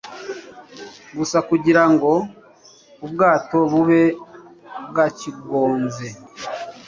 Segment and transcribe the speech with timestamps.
[1.17, 2.11] gusa kugira ngo
[3.05, 4.03] ubwato bube
[4.89, 6.07] bwakigonze